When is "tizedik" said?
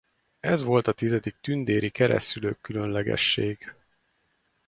0.93-1.35